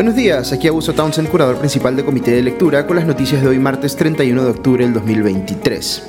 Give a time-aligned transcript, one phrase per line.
[0.00, 3.48] Buenos días, aquí Augusto Townsend, curador principal del Comité de Lectura, con las noticias de
[3.48, 6.02] hoy martes 31 de octubre del 2023.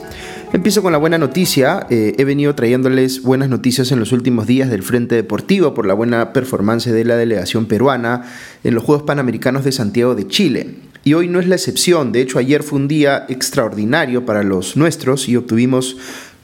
[0.54, 1.88] Empiezo con la buena noticia.
[1.90, 5.94] Eh, he venido trayéndoles buenas noticias en los últimos días del Frente Deportivo por la
[5.94, 8.22] buena performance de la delegación peruana
[8.64, 10.76] en los Juegos Panamericanos de Santiago de Chile.
[11.04, 12.14] Y hoy no es la excepción.
[12.14, 15.98] De hecho, ayer fue un día extraordinario para los nuestros y obtuvimos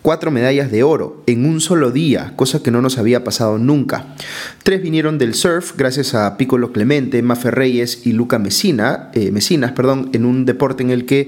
[0.08, 4.16] cuatro medallas de oro en un solo día, cosa que no nos había pasado nunca.
[4.64, 9.74] Tres vinieron del surf, gracias a Piccolo Clemente, Mafe Reyes y Luca Messina, eh, Messinas,
[9.74, 11.28] perdón, en un deporte en el que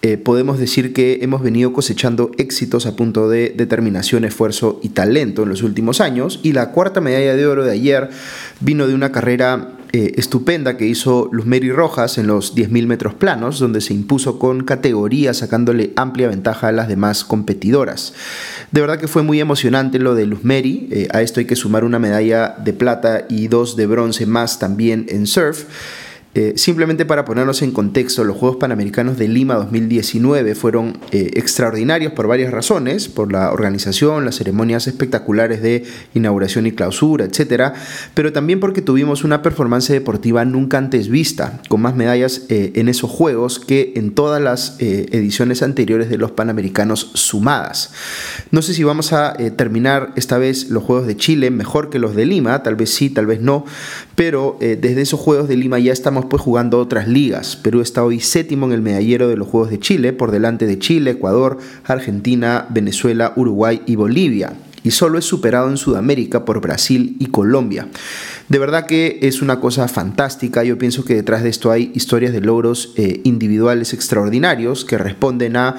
[0.00, 5.42] eh, podemos decir que hemos venido cosechando éxitos a punto de determinación, esfuerzo y talento
[5.42, 6.40] en los últimos años.
[6.42, 8.08] Y la cuarta medalla de oro de ayer
[8.60, 13.14] vino de una carrera eh, estupenda que hizo Luz Mary Rojas en los 10.000 metros
[13.14, 18.12] planos, donde se impuso con categoría, sacándole amplia ventaja a las demás competidoras.
[18.72, 20.88] De verdad que fue muy emocionante lo de Luz Mary.
[20.90, 24.58] Eh, a esto hay que sumar una medalla de plata y dos de bronce más
[24.58, 25.66] también en surf.
[26.36, 32.12] Eh, simplemente para ponernos en contexto, los Juegos Panamericanos de Lima 2019 fueron eh, extraordinarios
[32.12, 37.74] por varias razones, por la organización, las ceremonias espectaculares de inauguración y clausura, etc.
[38.14, 42.88] Pero también porque tuvimos una performance deportiva nunca antes vista, con más medallas eh, en
[42.88, 47.92] esos Juegos que en todas las ediciones anteriores de los Panamericanos sumadas.
[48.50, 52.16] No sé si vamos a terminar esta vez los Juegos de Chile mejor que los
[52.16, 53.64] de Lima, tal vez sí, tal vez no,
[54.14, 57.56] pero desde esos Juegos de Lima ya estamos pues jugando otras ligas.
[57.56, 60.78] Perú está hoy séptimo en el medallero de los Juegos de Chile, por delante de
[60.78, 64.54] Chile, Ecuador, Argentina, Venezuela, Uruguay y Bolivia.
[64.84, 67.88] Y solo es superado en Sudamérica por Brasil y Colombia.
[68.50, 70.62] De verdad que es una cosa fantástica.
[70.62, 75.56] Yo pienso que detrás de esto hay historias de logros eh, individuales extraordinarios que responden
[75.56, 75.76] a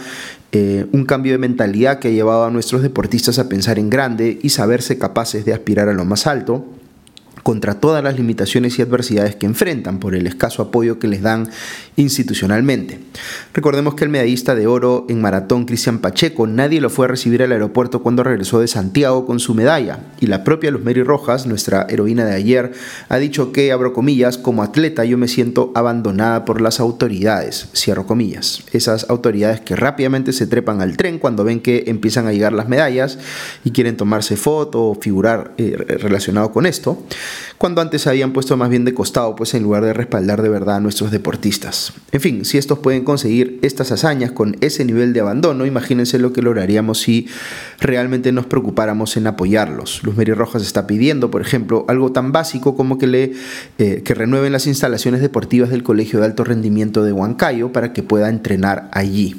[0.52, 4.40] eh, un cambio de mentalidad que ha llevado a nuestros deportistas a pensar en grande
[4.42, 6.66] y saberse capaces de aspirar a lo más alto
[7.46, 11.48] contra todas las limitaciones y adversidades que enfrentan por el escaso apoyo que les dan
[11.96, 13.00] institucionalmente.
[13.54, 17.44] Recordemos que el medallista de oro en maratón Cristian Pacheco nadie lo fue a recibir
[17.44, 20.00] al aeropuerto cuando regresó de Santiago con su medalla.
[20.20, 22.72] Y la propia Luz Mary Rojas, nuestra heroína de ayer,
[23.10, 28.08] ha dicho que, abro comillas, como atleta yo me siento abandonada por las autoridades, cierro
[28.08, 32.54] comillas, esas autoridades que rápidamente se trepan al tren cuando ven que empiezan a llegar
[32.54, 33.20] las medallas
[33.64, 37.06] y quieren tomarse foto o figurar eh, relacionado con esto
[37.58, 40.50] cuando antes se habían puesto más bien de costado, pues en lugar de respaldar de
[40.50, 41.94] verdad a nuestros deportistas.
[42.12, 46.34] En fin, si estos pueden conseguir estas hazañas con ese nivel de abandono, imagínense lo
[46.34, 47.28] que lograríamos si
[47.80, 50.02] realmente nos preocupáramos en apoyarlos.
[50.04, 53.34] Luz Mary Rojas está pidiendo, por ejemplo, algo tan básico como que, le,
[53.78, 58.04] eh, que renueven las instalaciones deportivas del Colegio de Alto Rendimiento de Huancayo para que
[58.04, 59.36] pueda entrenar allí.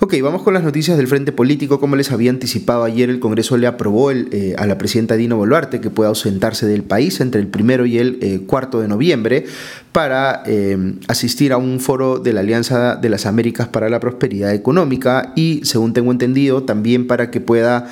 [0.00, 1.78] Ok, vamos con las noticias del frente político.
[1.78, 5.80] Como les había anticipado ayer, el Congreso le aprobó eh, a la presidenta Dino Boluarte
[5.80, 9.44] que pueda ausentarse del país entre el primero y el eh, cuarto de noviembre
[9.92, 14.52] para eh, asistir a un foro de la Alianza de las Américas para la Prosperidad
[14.52, 17.86] Económica y, según tengo entendido, también para que pueda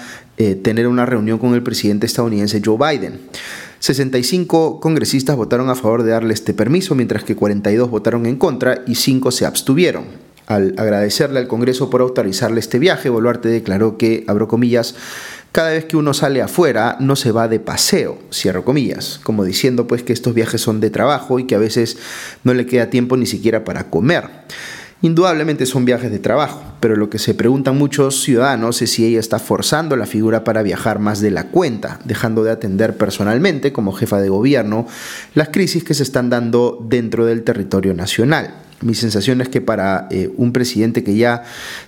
[0.62, 3.20] tener una reunión con el presidente estadounidense Joe Biden.
[3.78, 8.82] 65 congresistas votaron a favor de darle este permiso, mientras que 42 votaron en contra
[8.88, 10.21] y 5 se abstuvieron.
[10.46, 14.94] Al agradecerle al Congreso por autorizarle este viaje, Boluarte declaró que, abro comillas,
[15.52, 19.86] cada vez que uno sale afuera no se va de paseo, cierro comillas, como diciendo
[19.86, 21.98] pues que estos viajes son de trabajo y que a veces
[22.42, 24.30] no le queda tiempo ni siquiera para comer.
[25.02, 29.20] Indudablemente son viajes de trabajo, pero lo que se preguntan muchos ciudadanos es si ella
[29.20, 33.92] está forzando la figura para viajar más de la cuenta, dejando de atender personalmente, como
[33.92, 34.86] jefa de gobierno,
[35.34, 38.54] las crisis que se están dando dentro del territorio nacional.
[38.82, 41.44] Mi sensación es que para eh, un presidente que ya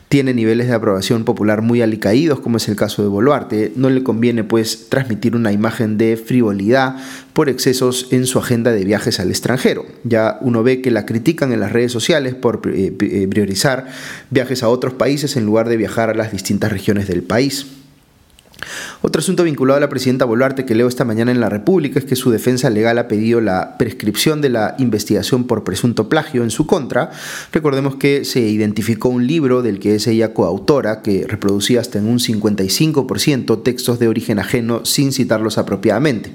[0.09, 4.05] tiene niveles de aprobación popular muy alicaídos, como es el caso de Boluarte, no le
[4.05, 6.97] conviene pues transmitir una imagen de frivolidad
[7.32, 9.84] por excesos en su agenda de viajes al extranjero.
[10.05, 13.88] Ya uno ve que la critican en las redes sociales por eh, eh, priorizar
[14.31, 17.67] viajes a otros países en lugar de viajar a las distintas regiones del país.
[19.02, 22.05] Otro asunto vinculado a la presidenta Boluarte que leo esta mañana en la República es
[22.05, 26.50] que su defensa legal ha pedido la prescripción de la investigación por presunto plagio en
[26.50, 27.11] su contra.
[27.52, 32.06] Recordemos que se identificó un libro del que es ella coautora que reproducía hasta en
[32.06, 36.32] un 55% textos de origen ajeno sin citarlos apropiadamente.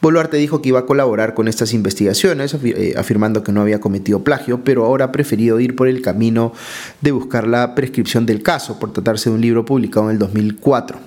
[0.00, 4.24] Boluarte dijo que iba a colaborar con estas investigaciones, eh, afirmando que no había cometido
[4.24, 6.54] plagio, pero ahora ha preferido ir por el camino
[7.02, 10.98] de buscar la prescripción del caso, por tratarse de un libro publicado en el 2004.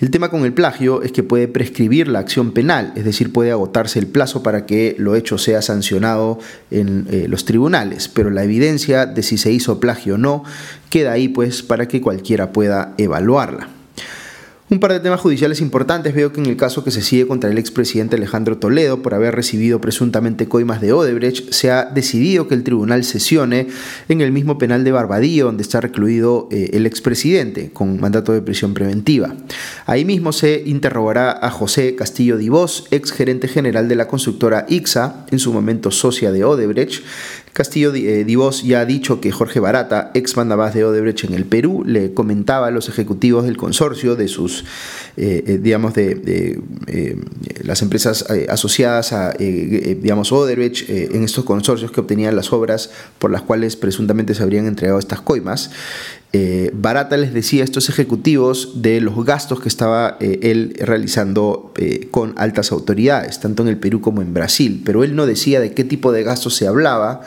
[0.00, 3.50] El tema con el plagio es que puede prescribir la acción penal, es decir, puede
[3.50, 6.38] agotarse el plazo para que lo hecho sea sancionado
[6.70, 10.42] en eh, los tribunales, pero la evidencia de si se hizo plagio o no
[10.88, 13.79] queda ahí pues para que cualquiera pueda evaluarla.
[14.72, 16.14] Un par de temas judiciales importantes.
[16.14, 19.34] Veo que en el caso que se sigue contra el expresidente Alejandro Toledo por haber
[19.34, 23.66] recibido presuntamente coimas de Odebrecht, se ha decidido que el tribunal sesione
[24.08, 28.42] en el mismo penal de Barbadillo donde está recluido eh, el expresidente con mandato de
[28.42, 29.34] prisión preventiva.
[29.86, 35.26] Ahí mismo se interrogará a José Castillo Divos, ex gerente general de la constructora IXA,
[35.32, 37.02] en su momento socia de Odebrecht,
[37.52, 41.44] Castillo eh, Divos ya ha dicho que Jorge Barata, ex mandabás de Odebrecht en el
[41.44, 44.64] Perú, le comentaba a los ejecutivos del consorcio de sus,
[45.16, 46.60] eh, eh, digamos, de,
[47.62, 53.42] las empresas asociadas a, digamos, Odebrecht en estos consorcios que obtenían las obras por las
[53.42, 55.70] cuales presuntamente se habrían entregado estas coimas.
[56.32, 61.72] Eh, Barata les decía a estos ejecutivos de los gastos que estaba eh, él realizando
[61.76, 65.58] eh, con altas autoridades, tanto en el Perú como en Brasil, pero él no decía
[65.58, 67.22] de qué tipo de gastos se hablaba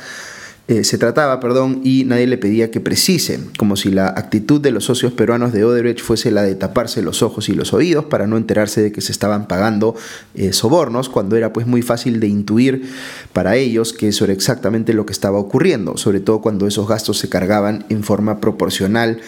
[0.74, 4.72] eh, se trataba, perdón, y nadie le pedía que precise, como si la actitud de
[4.72, 8.26] los socios peruanos de Odebrecht fuese la de taparse los ojos y los oídos para
[8.26, 9.94] no enterarse de que se estaban pagando
[10.34, 12.90] eh, sobornos, cuando era pues muy fácil de intuir
[13.34, 17.20] para ellos que eso era exactamente lo que estaba ocurriendo, sobre todo cuando esos gastos
[17.20, 19.22] se cargaban en forma proporcional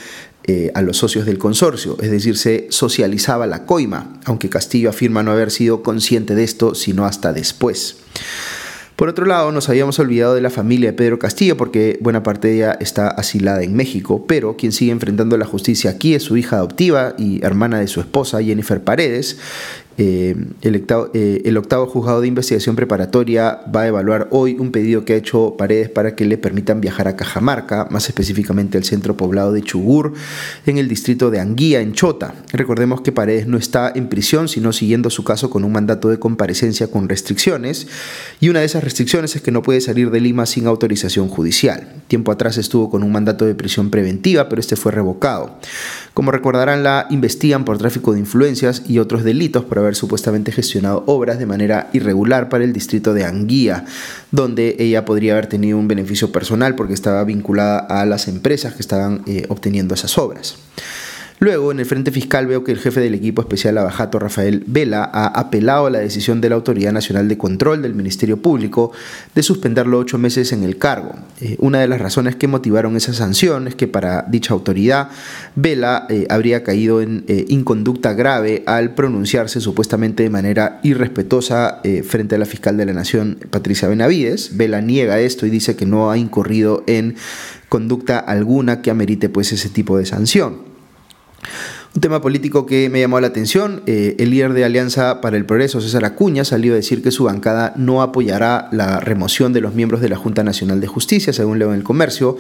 [0.46, 5.22] eh, a los socios del consorcio, es decir, se socializaba la coima, aunque Castillo afirma
[5.22, 7.98] no haber sido consciente de esto sino hasta después.
[8.96, 12.48] Por otro lado, nos habíamos olvidado de la familia de Pedro Castillo porque buena parte
[12.48, 16.38] de ella está asilada en México, pero quien sigue enfrentando la justicia aquí es su
[16.38, 19.38] hija adoptiva y hermana de su esposa, Jennifer Paredes,
[19.98, 25.14] eh, eh, el, octavo, juzgado de investigación preparatoria va a evaluar hoy un pedido que
[25.14, 29.54] ha hecho Paredes para que le permitan viajar a Cajamarca, más específicamente al centro poblado
[29.54, 30.14] de Chugur,
[30.66, 32.36] en el distrito de Anguía, en Chota.
[32.52, 36.20] Recordemos que Paredes no está en prisión, sino siguiendo su caso con un mandato de
[36.20, 37.88] comparecencia con restricciones,
[38.42, 41.88] y una de esas restricciones es que no puede salir de Lima sin autorización judicial.
[42.08, 45.58] Tiempo atrás estuvo con un mandato de prisión preventiva, pero este fue revocado.
[46.14, 51.04] Como recordarán, la investigan por tráfico de influencias y otros delitos por haber supuestamente gestionado
[51.08, 53.86] obras de manera irregular para el distrito de Anguía,
[54.32, 58.82] donde ella podría haber tenido un beneficio personal porque estaba vinculada a las empresas que
[58.82, 60.58] estaban eh, obteniendo esas obras.
[61.46, 65.08] Luego, en el frente fiscal veo que el jefe del equipo especial Abajato, Rafael Vela,
[65.14, 68.94] ha apelado a la decisión de la Autoridad Nacional de Control del Ministerio Público
[69.36, 71.14] de suspenderlo ocho meses en el cargo.
[71.40, 75.10] Eh, una de las razones que motivaron esa sanción es que para dicha autoridad,
[75.56, 82.34] Vela eh, habría caído en eh, inconducta grave al pronunciarse supuestamente de manera irrespetuosa frente
[82.34, 84.58] a la fiscal de la Nación, Patricia Benavides.
[84.58, 87.18] Vela niega esto y dice que no ha incurrido en
[87.70, 90.75] conducta alguna que amerite pues ese tipo de sanción.
[91.96, 95.46] Un tema político que me llamó la atención, eh, el líder de Alianza para el
[95.46, 99.74] Progreso, César Acuña, salió a decir que su bancada no apoyará la remoción de los
[99.76, 102.38] miembros de la Junta Nacional de Justicia, según leo en el comercio.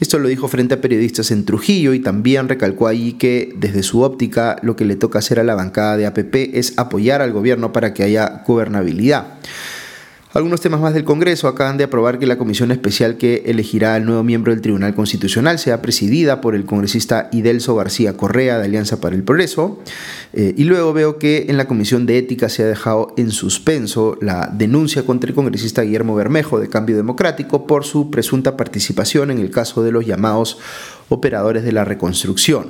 [0.00, 4.02] Esto lo dijo frente a periodistas en Trujillo y también recalcó ahí que desde su
[4.02, 7.72] óptica lo que le toca hacer a la bancada de APP es apoyar al gobierno
[7.72, 9.38] para que haya gobernabilidad.
[10.32, 14.04] Algunos temas más del Congreso acaban de aprobar que la comisión especial que elegirá al
[14.04, 19.00] nuevo miembro del Tribunal Constitucional sea presidida por el congresista Idelso García Correa de Alianza
[19.00, 19.80] para el Progreso.
[20.32, 24.16] Eh, y luego veo que en la comisión de ética se ha dejado en suspenso
[24.20, 29.40] la denuncia contra el congresista Guillermo Bermejo de Cambio Democrático por su presunta participación en
[29.40, 30.58] el caso de los llamados
[31.10, 32.68] operadores de la reconstrucción.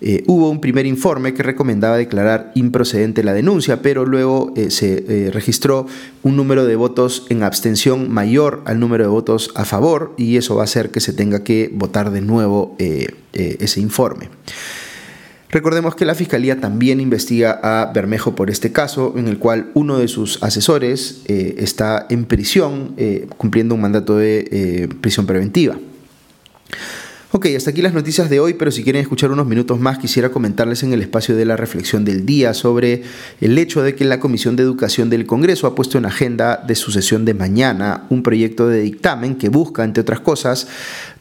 [0.00, 5.04] Eh, hubo un primer informe que recomendaba declarar improcedente la denuncia, pero luego eh, se
[5.08, 5.86] eh, registró
[6.22, 10.56] un número de votos en abstención mayor al número de votos a favor y eso
[10.56, 14.28] va a hacer que se tenga que votar de nuevo ese informe.
[15.48, 19.98] Recordemos que la Fiscalía también investiga a Bermejo por este caso, en el cual uno
[19.98, 22.94] de sus asesores está en prisión
[23.36, 25.76] cumpliendo un mandato de prisión preventiva.
[27.36, 30.28] Ok, hasta aquí las noticias de hoy, pero si quieren escuchar unos minutos más, quisiera
[30.28, 33.02] comentarles en el espacio de la reflexión del día sobre
[33.40, 36.76] el hecho de que la Comisión de Educación del Congreso ha puesto en agenda de
[36.76, 40.68] su sesión de mañana un proyecto de dictamen que busca, entre otras cosas,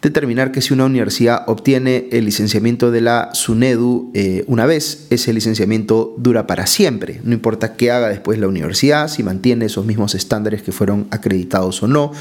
[0.03, 5.31] determinar que si una universidad obtiene el licenciamiento de la SUNEDU eh, una vez, ese
[5.31, 7.21] licenciamiento dura para siempre.
[7.23, 11.81] No importa qué haga después la universidad, si mantiene esos mismos estándares que fueron acreditados
[11.83, 12.11] o no,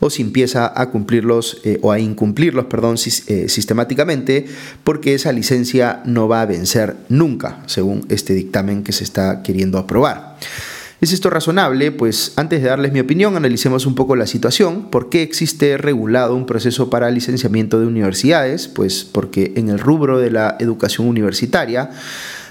[0.00, 2.96] o si empieza a cumplirlos eh, o a incumplirlos, perdón,
[3.28, 4.46] eh, sistemáticamente,
[4.82, 9.78] porque esa licencia no va a vencer nunca, según este dictamen que se está queriendo
[9.78, 10.36] aprobar.
[11.00, 11.92] ¿Es esto razonable?
[11.92, 14.90] Pues antes de darles mi opinión, analicemos un poco la situación.
[14.90, 18.66] ¿Por qué existe regulado un proceso para licenciamiento de universidades?
[18.66, 21.90] Pues porque en el rubro de la educación universitaria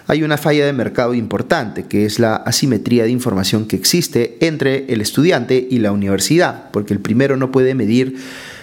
[0.07, 4.85] hay una falla de mercado importante, que es la asimetría de información que existe entre
[4.93, 8.15] el estudiante y la universidad, porque el primero no puede medir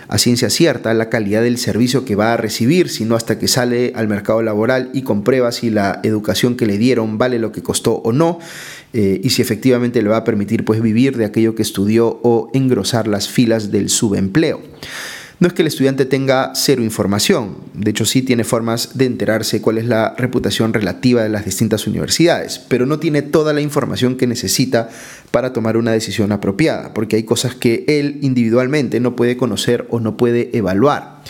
[0.08, 3.92] a ciencia cierta la calidad del servicio que va a recibir, sino hasta que sale
[3.94, 7.94] al mercado laboral y comprueba si la educación que le dieron vale lo que costó
[7.96, 8.38] o no,
[8.94, 12.48] eh, y si efectivamente le va a permitir pues, vivir de aquello que estudió o
[12.54, 14.62] engrosar las filas del subempleo.
[15.40, 19.60] No es que el estudiante tenga cero información, de hecho sí tiene formas de enterarse
[19.60, 24.16] cuál es la reputación relativa de las distintas universidades, pero no tiene toda la información
[24.16, 24.88] que necesita
[25.32, 29.98] para tomar una decisión apropiada, porque hay cosas que él individualmente no puede conocer o
[29.98, 31.20] no puede evaluar.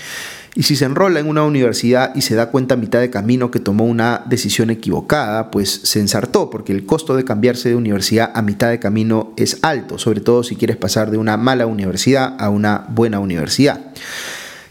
[0.56, 3.50] Y si se enrola en una universidad y se da cuenta a mitad de camino
[3.50, 8.30] que tomó una decisión equivocada, pues se ensartó, porque el costo de cambiarse de universidad
[8.34, 12.36] a mitad de camino es alto, sobre todo si quieres pasar de una mala universidad
[12.38, 13.80] a una buena universidad.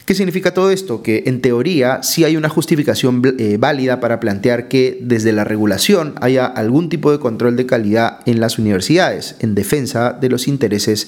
[0.06, 1.02] ¿Qué significa todo esto?
[1.02, 6.16] Que en teoría sí hay una justificación eh, válida para plantear que desde la regulación
[6.20, 11.08] haya algún tipo de control de calidad en las universidades en defensa de los intereses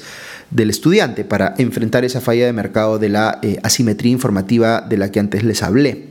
[0.50, 5.12] del estudiante para enfrentar esa falla de mercado de la eh, asimetría informativa de la
[5.12, 6.08] que antes les hablé.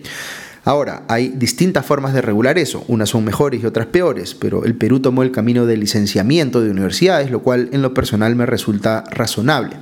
[0.67, 4.75] Ahora, hay distintas formas de regular eso, unas son mejores y otras peores, pero el
[4.75, 9.05] Perú tomó el camino del licenciamiento de universidades, lo cual en lo personal me resulta
[9.11, 9.77] razonable.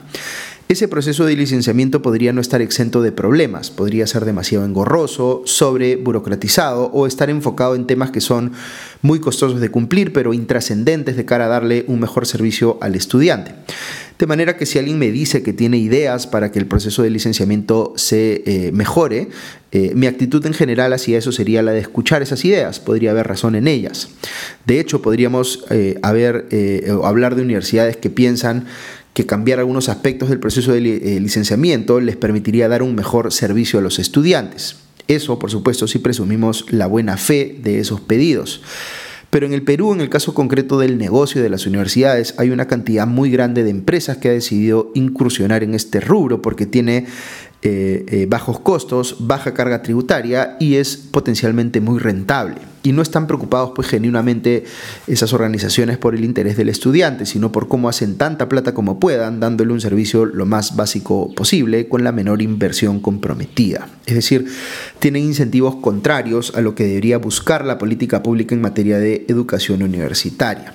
[0.73, 5.97] Ese proceso de licenciamiento podría no estar exento de problemas, podría ser demasiado engorroso, sobre
[5.97, 8.53] burocratizado o estar enfocado en temas que son
[9.03, 13.53] muy costosos de cumplir pero intrascendentes de cara a darle un mejor servicio al estudiante.
[14.19, 17.11] De manera que si alguien me dice que tiene ideas para que el proceso de
[17.11, 19.29] licenciamiento se eh, mejore,
[19.73, 23.27] eh, mi actitud en general hacia eso sería la de escuchar esas ideas, podría haber
[23.27, 24.09] razón en ellas.
[24.65, 26.47] De hecho, podríamos eh, haber,
[27.03, 28.67] hablar de universidades que piensan
[29.15, 33.79] que cambiar algunos aspectos del proceso de eh, licenciamiento les permitiría dar un mejor servicio
[33.79, 34.77] a los estudiantes.
[35.09, 38.63] Eso, por supuesto, si presumimos la buena fe de esos pedidos.
[39.33, 42.67] Pero en el Perú, en el caso concreto del negocio de las universidades, hay una
[42.67, 47.07] cantidad muy grande de empresas que ha decidido incursionar en este rubro porque tiene
[47.65, 52.57] eh, eh, bajos costos, baja carga tributaria y es potencialmente muy rentable.
[52.83, 54.65] Y no están preocupados pues genuinamente
[55.07, 59.39] esas organizaciones por el interés del estudiante, sino por cómo hacen tanta plata como puedan,
[59.39, 63.89] dándole un servicio lo más básico posible con la menor inversión comprometida.
[64.07, 64.49] Es decir,
[64.99, 69.85] tienen incentivos contrarios a lo que debería buscar la política pública en materia de educación
[69.85, 70.75] universitaria.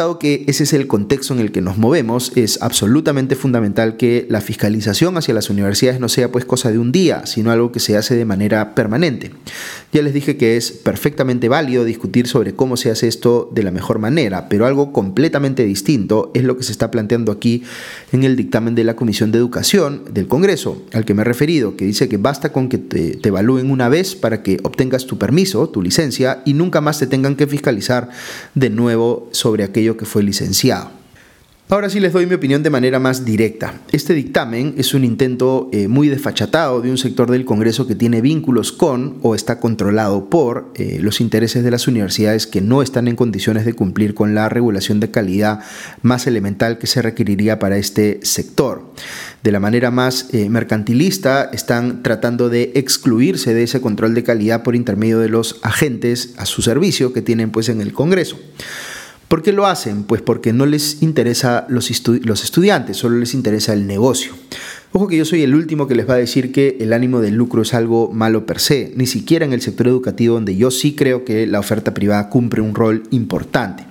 [0.00, 4.26] Dado que ese es el contexto en el que nos movemos, es absolutamente fundamental que
[4.30, 7.80] la fiscalización hacia las universidades no sea pues cosa de un día, sino algo que
[7.80, 9.30] se hace de manera permanente.
[9.92, 13.72] Ya les dije que es perfectamente válido discutir sobre cómo se hace esto de la
[13.72, 17.64] mejor manera, pero algo completamente distinto es lo que se está planteando aquí
[18.12, 21.76] en el dictamen de la Comisión de Educación del Congreso, al que me he referido,
[21.76, 25.68] que dice que basta con que te, evalúen una vez para que obtengas tu permiso,
[25.68, 28.10] tu licencia, y nunca más te tengan que fiscalizar
[28.54, 30.99] de nuevo sobre aquello que fue licenciado.
[31.70, 33.74] Ahora sí les doy mi opinión de manera más directa.
[33.92, 38.20] Este dictamen es un intento eh, muy desfachatado de un sector del Congreso que tiene
[38.20, 43.06] vínculos con o está controlado por eh, los intereses de las universidades que no están
[43.06, 45.60] en condiciones de cumplir con la regulación de calidad
[46.02, 48.92] más elemental que se requeriría para este sector.
[49.44, 54.64] De la manera más eh, mercantilista están tratando de excluirse de ese control de calidad
[54.64, 58.38] por intermedio de los agentes a su servicio que tienen pues en el Congreso.
[59.30, 60.02] ¿Por qué lo hacen?
[60.02, 61.88] Pues porque no les interesa los,
[62.24, 64.32] los estudiantes, solo les interesa el negocio.
[64.90, 67.36] Ojo que yo soy el último que les va a decir que el ánimo del
[67.36, 70.96] lucro es algo malo per se, ni siquiera en el sector educativo donde yo sí
[70.96, 73.84] creo que la oferta privada cumple un rol importante.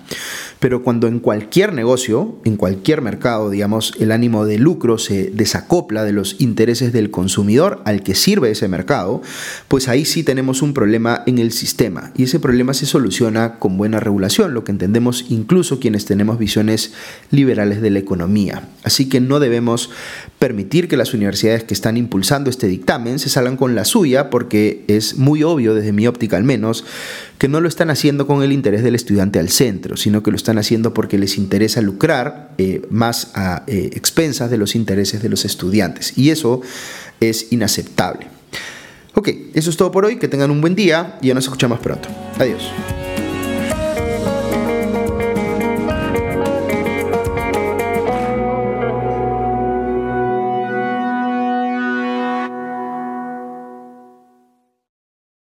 [0.59, 6.03] Pero cuando en cualquier negocio, en cualquier mercado, digamos, el ánimo de lucro se desacopla
[6.03, 9.21] de los intereses del consumidor al que sirve ese mercado,
[9.69, 12.11] pues ahí sí tenemos un problema en el sistema.
[12.17, 16.91] Y ese problema se soluciona con buena regulación, lo que entendemos incluso quienes tenemos visiones
[17.31, 18.67] liberales de la economía.
[18.83, 19.89] Así que no debemos
[20.39, 24.83] permitir que las universidades que están impulsando este dictamen se salgan con la suya, porque
[24.87, 26.83] es muy obvio, desde mi óptica al menos,
[27.39, 30.35] que no lo están haciendo con el interés del estudiante al centro, sino que lo
[30.35, 35.29] están haciendo porque les interesa lucrar eh, más a eh, expensas de los intereses de
[35.29, 36.17] los estudiantes.
[36.17, 36.61] Y eso
[37.21, 38.27] es inaceptable.
[39.15, 41.79] Ok, eso es todo por hoy, que tengan un buen día y ya nos escuchamos
[41.79, 42.09] pronto.
[42.37, 42.61] Adiós.